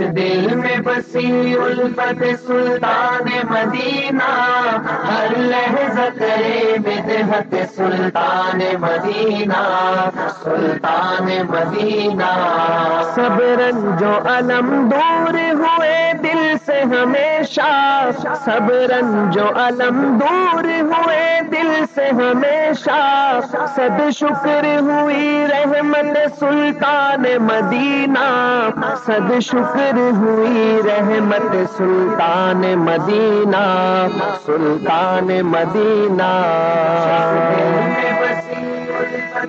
[0.06, 4.30] دل میں بسی الفت سلطان مدینہ،
[5.08, 9.62] ہر لحظہ کرے بدحت سلطان مدینہ
[10.44, 12.32] سلطان مدینہ۔
[13.14, 18.10] سب رنج و علم دور ہوئے دل سے ہمیشہ،
[18.44, 23.38] سب رنج و علم دور ہوئے دل سے ہمیشہ۔
[23.74, 28.28] صد شکر ہوئی رحمت سلطان مدینہ۔
[28.96, 33.64] صد شکر ہوئی رحمت سلطان مدینہ
[34.46, 36.32] سلطان مدینہ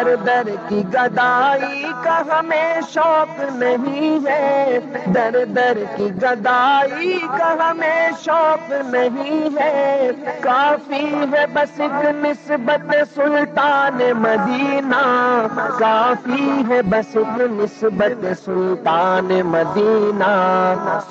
[0.04, 4.80] در در کی گدائی کا ہمیں شوق نہیں ہے۔
[5.16, 14.00] در در کی گدائی کا ہمیں شوق نہیں ہے۔ کافی ہے بس ایک نسبت سلطان
[14.16, 15.48] مدینہ۔
[15.80, 20.32] کافی ہے بس ایک نسبت سلطان مدینہ۔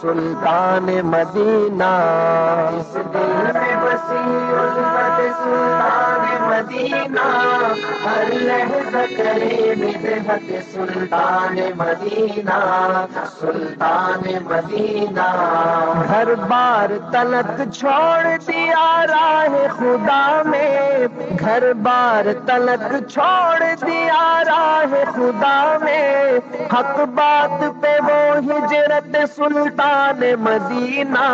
[0.00, 1.92] سلطان مدینہ۔
[2.72, 7.52] اس دل میں بسی الفت سلطان مدینہ۔
[8.04, 12.58] ہر لحظہ کرے بدحت سلطان مدینہ
[13.40, 15.26] سلطان مدینہ۔
[16.08, 21.06] ہر بار تلک چھوڑ دیا راہ خدا میں
[21.38, 26.38] گھر بار تلک چھوڑ دیا راہ خدا میں
[26.72, 31.26] حق بات پہ وہ ہجرت سلطان مدینہ۔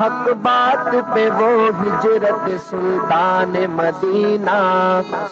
[0.00, 4.60] حق بات پہ وہ ہجرت سلطان مدینہ۔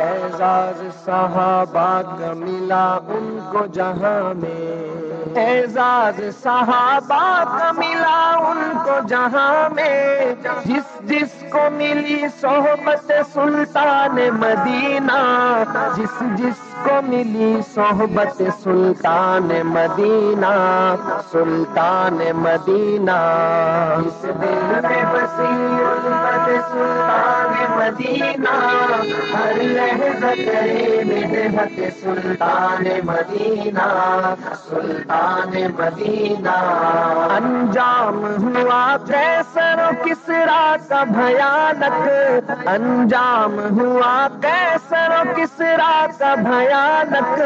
[0.00, 4.73] اعزاز صحابہ کا ملا ان کو جہاں میں
[5.36, 15.18] اعزاز صحابہ کا ملا ان کو جہاں میں جس جس کو ملی صحبت سلطان مدینہ،
[15.96, 20.52] جس جس کو ملی صحبت سلطان مدینہ
[21.32, 23.18] سلطان مدینہ۔
[24.06, 25.52] اس دل میں بسی
[25.84, 28.56] الفت سلطان مدینہ،
[29.34, 33.88] ہر لحظہ کرے بدحت سلطان مدینہ،
[34.68, 35.22] سلطان
[35.78, 36.56] مدینہ۔
[37.36, 42.08] انجام ہوا کیسر و کسرا کا بھیانک۔
[42.68, 47.40] انجام ہوا کیسر و کسرا کا بھیانک۔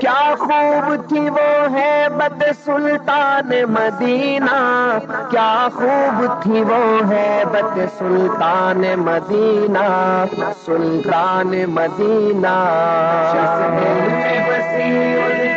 [0.00, 4.98] کیا خوب تھی وہ ہے بد سلطان مدینہ۔
[5.30, 10.24] کیا خوب تھی وہ ہے بد سلطان مدینہ۔
[10.66, 12.56] سلطان مدینہ۔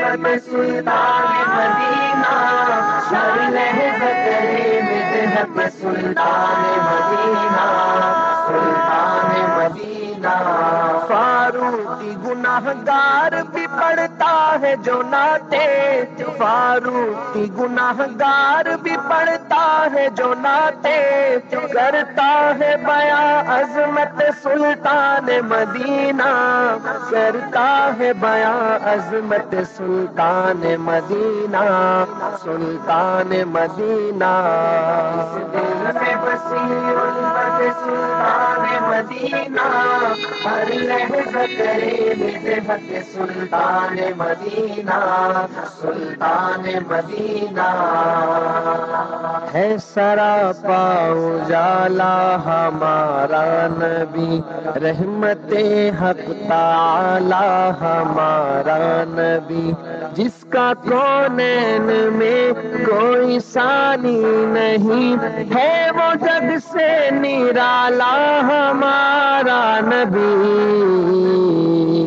[0.10, 2.38] سلطان مدینہ
[5.72, 7.66] سلطان مدینہ
[8.48, 10.34] سلطان مدینہ
[11.08, 14.09] فاروقی گناہ گار بھی پڑتا
[14.62, 15.66] ہے جو ناتے
[16.38, 19.64] فاروقی گناہ گار بھی پڑتا
[19.94, 20.98] ہے جو ناتے
[21.74, 22.30] کرتا
[22.60, 26.30] ہے بیاں عظمت سلطان مدینہ،
[27.10, 27.70] کرتا
[28.00, 31.64] ہے بیاں عظمت سلطان مدینہ
[32.44, 34.32] سلطان مدینہ۔
[35.16, 36.64] اس دل میں بسی
[36.96, 39.68] الفت سلطان مدینہ،
[40.46, 45.46] ہر لحظہ کرے بدحت سلطان مدینہ۔ مدینہ،
[45.82, 47.70] سلطان مدینہ۔
[49.54, 55.54] ہے سراپا اجالا، ہمارا نبی، رحمت
[56.02, 59.72] حق تعالی، ہمارا نبی۔
[60.14, 62.52] جس کا کونین میں
[62.86, 65.16] کوئی ثانی نہیں،
[65.56, 71.99] ہے وہ جگ سے نرالا، ہمارا نبی۔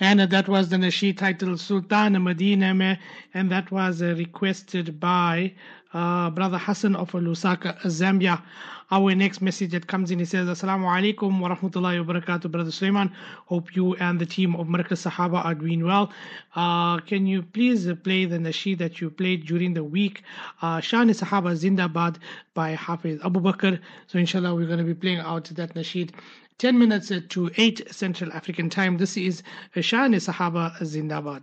[0.00, 2.98] And that was the nasheed titled Sultan Medina Mein,
[3.34, 5.52] and that was uh, requested by
[5.92, 8.42] uh, Brother Hassan of Lusaka, Zambia.
[8.90, 12.70] Our next message that comes in, he says, Assalamu alaikum wa rahmatullahi wa barakatuh, Brother
[12.70, 13.12] Sulaiman.
[13.46, 16.10] Hope you and the team of Markaz Sahaba are doing well.
[16.54, 20.22] Uh, can you please play the nasheed that you played during the week?
[20.62, 22.16] Uh, Shan Sahaba Zindabad
[22.54, 23.78] by Hafiz Abu Bakr.
[24.06, 26.12] So, inshallah, we're going to be playing out that nasheed.
[26.58, 28.96] 10 minutes to 8 Central African Time.
[28.96, 29.44] This is
[29.80, 31.42] Shan Sahaba Zindabad.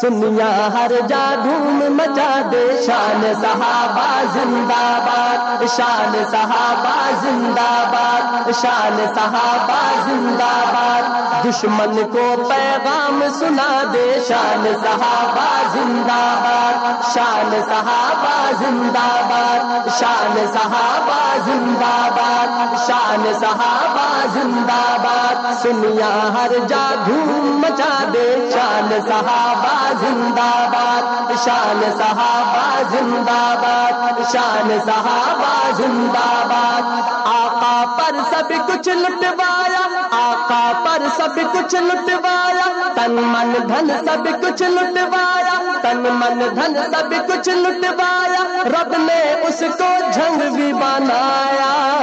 [0.00, 8.98] سنیا ہر جا دھوم مچا دے شان صحابہ زندہ باد شان صحابہ زندہ باد شان
[9.14, 19.08] صحابہ زندہ باد دشمن کو پیغام سنا دے شان صحابہ زندہ باد شان صحابہ زندہ
[19.28, 28.28] باد شان صحابہ زندہ باد شان صحابہ زندہ باد سنیا ہر جا دھوم مچا دے
[28.52, 36.82] شان صحابہ زندہ باد، شان صحابہ زندہ باد، شان صحابہ زندہ باد۔
[37.26, 44.62] آقا پر سب کچھ لٹوایا، آقا پر سب کچھ لٹوایا۔ تن من دھن سب کچھ
[44.62, 51.96] لٹوایا، تن من دھن سب کچھ لٹوایا۔ رب نے اس کو جھنگ بھی بنایا۔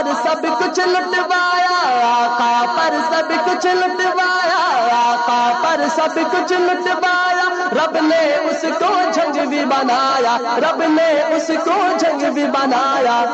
[0.00, 4.58] پر سب کچھ لٹوایا، آقا پر سب کچھ لٹوایا،
[4.96, 11.50] آقا پر سب کچھ لٹوایا۔ رب نے اس کو جھنگ بھی بنایا، رب نے اس
[11.64, 13.24] کو جھنگ بھی بنایا۔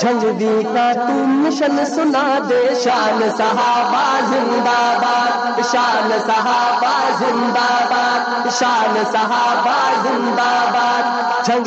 [0.00, 8.48] جھنگ بھی کا تو مشن سنا دے، شان صحابہ زندہ باد، شان صحابہ زندہ باد،
[8.58, 11.64] شان صحابہ زندہ باد۔ جھنگ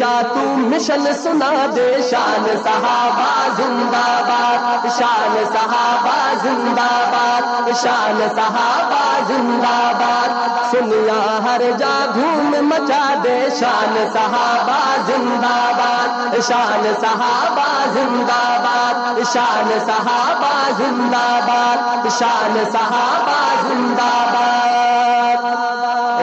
[0.00, 9.18] کا تو مشن سنا دے، شان صحابہ زندہ باد، شان صحابہ زندہ باد، شان صحابہ
[9.26, 10.28] زندہ باد۔
[10.70, 19.78] سنیا ہر جا دھوم مچا دے، شان صحابہ زندہ باد۔ شان صحابہ زندہ باد، شان
[19.86, 24.70] صحابہ زندہ باد۔ شان صحابہ زندہ باد۔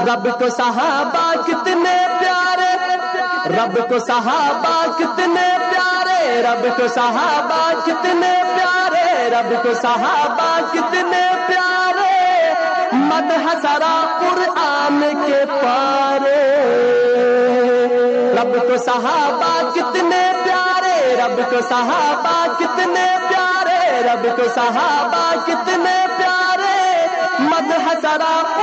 [0.07, 2.95] رب کو صحابہ کتنے پیارے،
[3.45, 5.66] رب کو صحابہ کتنے
[6.43, 12.51] رب کو صحابہ کتنے پیارے، رب کو صحابہ کتنے پیارے۔
[12.91, 16.53] مد حسرا قرآن کے پارے۔
[18.33, 26.36] رب کو صحابہ کتنے پیارے، رب کو صحابہ کتنے پیارے، رب کو صحابہ کتنے پیارے۔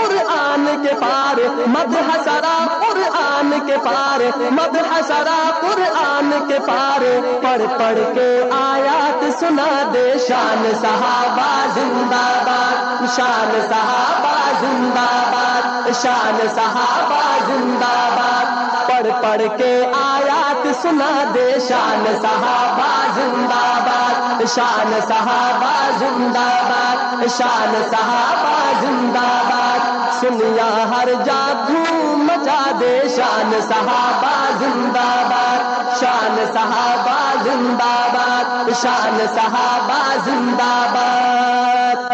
[0.04, 7.00] قرآن کے پار مد حسرا قرآن کے پار مد حسرا قرآن کے پار۔
[7.42, 16.46] پڑھ پڑھ کے آیات سنا دے، شان صحابہ زندہ باد، شان صحابہ زندہ باد، شان
[16.54, 18.44] صحابہ زندہ باد۔
[18.88, 27.82] پڑھ پڑھ کے آیات سنا دے، شان صحابہ زندہ باد، شان صحابہ زندہ باد، شان
[27.90, 37.42] صحابہ زندہ باد۔ سنیا ہر جا دھوم مچا دے شان صحابہ زندہ باد۔ شان صحابہ
[37.42, 42.12] زندہ باد۔ شان صحابہ زندہ باد۔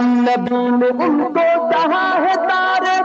[0.00, 3.00] نبی نے ان کو کہا ہے تارے۔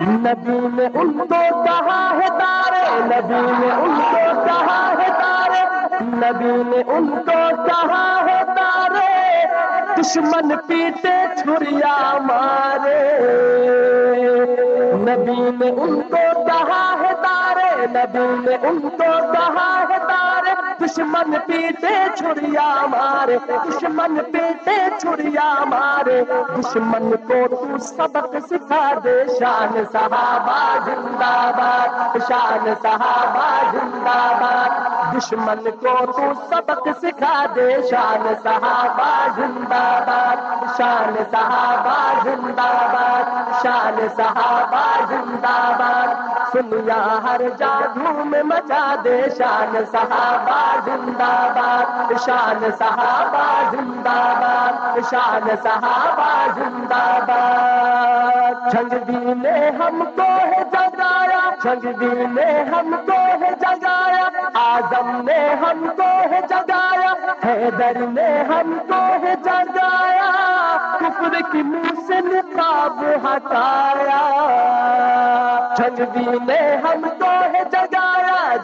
[0.00, 5.64] نبی نے ان کو کہا ہے تارے۔ نبی نے ان کو کہا ہے تارے۔
[6.00, 8.77] نبی نے ان کو کہا ہے تارے۔
[9.98, 13.18] دشمن پیٹے چھریا مارے۔
[14.92, 20.47] نبی نے ان کو کہا ہے تارے، نبی نے ان کو کہا ہے تارے۔
[20.80, 26.24] دشمن پیٹے چھریا مارے، دشمن پیٹے چھریا مارے۔
[26.58, 34.70] دشمن کو تو سبق سکھا دے، شان صحابہ زندہ باد، شان صحابہ زندہ باد۔
[35.14, 40.36] دشمن کو تو سبق سکھا دے، شان صحابہ زندہ باد۔
[40.78, 46.08] شان صحابہ زندہ باد، شان صحابہ زندہ باد۔
[46.52, 55.48] سنیا ہر جا دھوم مچا دے، شان صحابہ زندہ باد، شان صحابہ زندہ باد، شان
[55.62, 59.10] صحابہ زندہ باد۔ جنگ
[59.42, 66.08] نے ہم کو ہے جگایا جنگ نے ہم کو ہے جگایا آزم نے ہم کو
[66.30, 67.12] ہے جگایا
[67.44, 70.30] حیدر نے ہم کو ہے جگایا
[71.00, 74.22] کفر کی منہ سے نقاب ہٹایا۔
[75.78, 78.07] جنگ بھی نے ہم کو ہے جگایا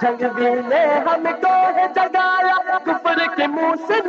[0.01, 4.01] جنگ بھی نے ہم کو ہے جگایا کفر کے منہ سے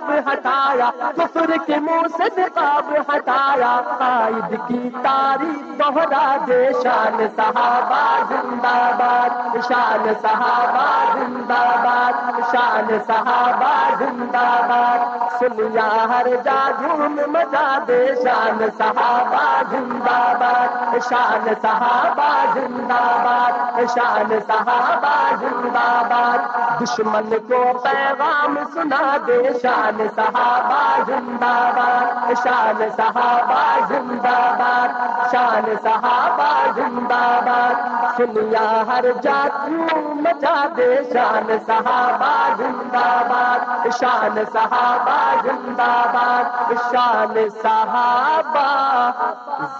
[0.00, 8.02] نقاب ہٹایا کفر کے منہ سے نقاب ہٹایا۔ قائد کی تاریخ دوہرا دے، شان صحابہ
[8.28, 14.98] زندہ باد، شان صحابہ زندہ باد، شان صحابہ زندہ باد۔
[15.38, 25.14] سنیا ہر جاگون مزا دے، شان صحابہ زندہ باد، شان صحابہ زندہ باد، شان صحابہ
[25.40, 26.38] زندہ باد۔
[26.80, 36.50] دشمن کو پیغام سنا دے، شان صحابہ زندہ باد شان صحابہ زندہ باد شان صحابہ
[36.76, 46.72] زندہ باد سنیا ہر جاتو مچا دے شان صحابہ زندہ باد شان صحابہ زندہ باد
[46.92, 48.68] شان صحابہ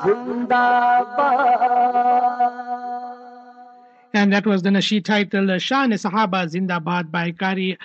[0.04, 0.64] زندہ
[1.16, 1.78] باد
[4.14, 7.76] And that was the nasheed title Shan Sahaba Zindabad by Qari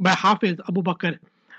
[0.00, 1.18] by Hafiz Abu Bakr.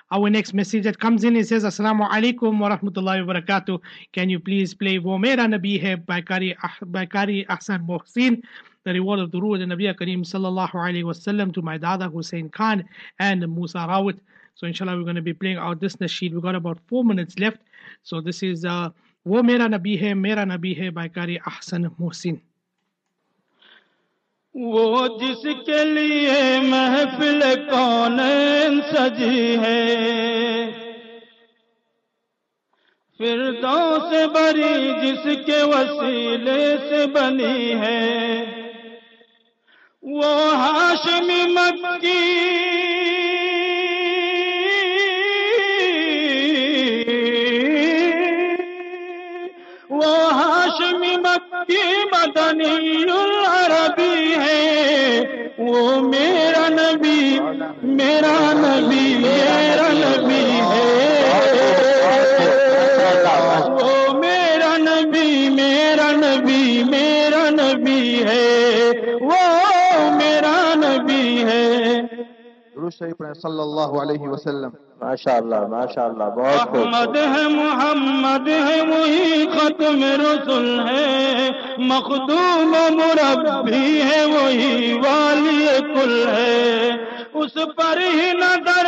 [0.10, 3.82] Our next message that comes in it says Assalamu alaikum wa rahmatullahi wa barakatuh.
[4.14, 6.56] Can you please play Wo Mera by by Qari
[7.48, 8.42] Ahsan Mohsin?
[8.86, 12.08] The reward of the Ruh of the Nabi Kareem sallallahu alaihi wasallam to my dada
[12.08, 12.88] Hussein Khan
[13.20, 14.18] and Musa Rawat.
[14.56, 16.32] So inshallah we're going to be playing out this nasheed.
[16.32, 17.58] We've got about four minutes left.
[18.04, 18.92] So this is uh,
[19.26, 22.40] Wo Mera Nabi Hai Mera Nabi Hai by Qari Ahsan Mohsin.
[24.60, 27.40] وہ جس کے لیے محفل
[27.70, 28.20] کون
[28.92, 29.96] سجی ہے۔
[33.18, 38.46] فردوں سے بری جس کے وسیلے سے بنی ہے۔
[40.02, 42.58] وہ ہاشمی مکی
[49.90, 53.04] وہ ہاشمی مکی مدنی
[55.78, 57.40] وہ میرا نبی
[57.84, 61.34] میرا نبی میرا نبی ہے۔
[63.70, 72.02] وہ میرا نبی میرا نبی میرا نبی ہے۔ وہ میرا نبی ہے۔
[73.34, 80.04] صلی اللہ علیہ وسلم۔ ماشاء اللہ ماشاء اللہ بہت محمد ہے محمد ہے، وہی ختم
[80.04, 86.90] رسول ہے۔ مخدوم مربی ہے، وہی والی کل ہے۔
[87.34, 88.86] اس پر ہی نظر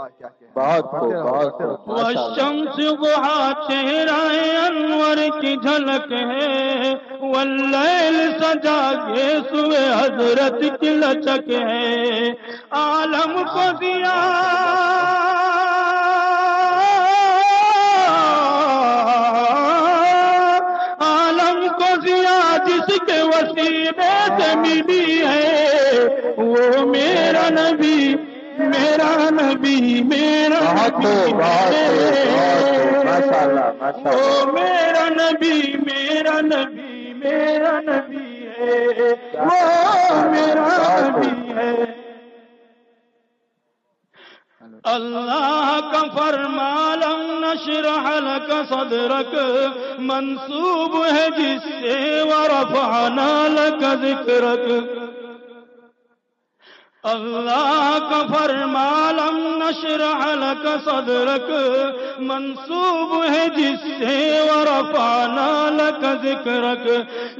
[0.01, 4.19] بہت خوب بہت والشمس ضحا چہرہ
[4.65, 12.31] انور کی جھلک ہے واللیل سجا کے سوے حضرت کی لچک ہے۔
[12.71, 14.17] عالم کو دیا۔
[20.99, 28.15] عالم کو دیا جس کے وسیلے سے ملی ہے وہ میرا نبی۔
[28.71, 30.59] میرا نبی میرا
[30.97, 31.31] اللہ
[34.53, 40.67] میرا نبی میرا نبی میرا نبی ہے۔ وہ میرا
[40.99, 41.85] نبی ہے۔
[44.83, 49.35] اللہ کا فرمالم نشرح لك صدرك
[49.99, 54.67] منصوب ہے جس سے ورفعنا لك ذکرك
[57.03, 61.49] اللہ کا فرمالم نشرح لك صدرك
[62.19, 65.47] منصوب ہے جس سے ورفانا
[65.77, 66.85] لك ذکرك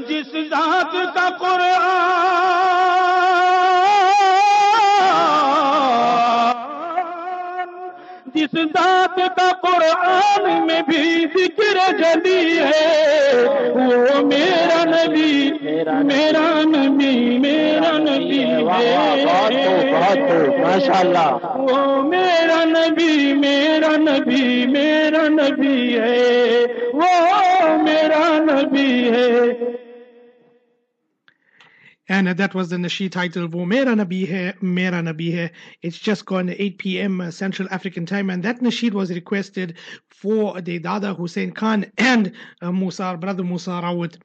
[0.09, 1.81] جس ذات کا قرآن۔
[8.35, 13.43] جس ذات کا قرآن میں بھی ذکر جلی ہے،
[13.75, 15.51] وہ میرا نبی
[16.03, 18.39] میرا نبی میرا نبی
[20.61, 27.11] ماشاء اللہ وہ میرا نبی میرا نبی میرا نبی ہے۔ وہ
[27.83, 28.80] میرا نبی
[32.11, 35.51] And that was the nasheed title, Wo Mera Nabi Hai, Mera Nabi Hai.
[35.81, 37.21] It's just gone 8 p.m.
[37.21, 39.77] uh, Central African time, and that nasheed was requested
[40.09, 44.17] for the Dada Hussein Khan and uh, Musa, brother Musa Rawat.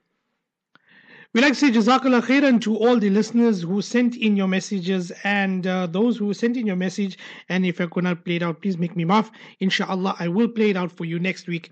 [1.33, 5.13] We like to say Jazakallah khairan to all the listeners who sent in your messages
[5.23, 7.17] and uh, those who sent in your message.
[7.49, 9.31] And if I could not play it out, please make me maaf.
[9.61, 11.71] Inshallah, I will play it out for you next week.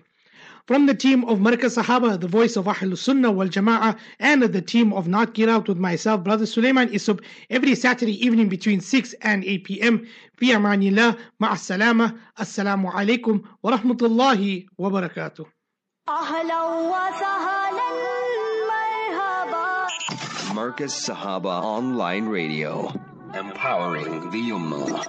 [0.65, 4.61] From the team of Markaz Sahaba, the voice of Ahlul Sunnah wal Jama'ah, and the
[4.61, 9.13] team of Not Get Out with myself, Brother Sulaiman Isub, every Saturday evening between 6
[9.21, 10.07] and 8 p.m.
[10.37, 15.45] في أمان الله مع السلامة السلام عليكم ورحمة الله وبركاته
[16.09, 17.89] أهلا وسهلا
[18.69, 19.87] مرحبا
[20.53, 22.91] Marcus Sahaba Online Radio,
[23.35, 25.05] empowering the Ummah.